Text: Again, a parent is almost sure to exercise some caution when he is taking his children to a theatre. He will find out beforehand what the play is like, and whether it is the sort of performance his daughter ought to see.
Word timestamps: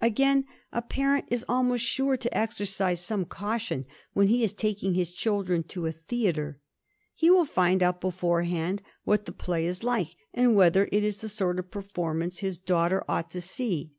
Again, 0.00 0.46
a 0.72 0.82
parent 0.82 1.26
is 1.30 1.44
almost 1.48 1.84
sure 1.84 2.16
to 2.16 2.36
exercise 2.36 3.00
some 3.00 3.24
caution 3.24 3.86
when 4.12 4.26
he 4.26 4.42
is 4.42 4.52
taking 4.52 4.94
his 4.94 5.12
children 5.12 5.62
to 5.68 5.86
a 5.86 5.92
theatre. 5.92 6.58
He 7.14 7.30
will 7.30 7.44
find 7.44 7.80
out 7.80 8.00
beforehand 8.00 8.82
what 9.04 9.24
the 9.26 9.30
play 9.30 9.64
is 9.66 9.84
like, 9.84 10.16
and 10.32 10.56
whether 10.56 10.88
it 10.90 11.04
is 11.04 11.18
the 11.18 11.28
sort 11.28 11.60
of 11.60 11.70
performance 11.70 12.38
his 12.38 12.58
daughter 12.58 13.04
ought 13.08 13.30
to 13.30 13.40
see. 13.40 13.92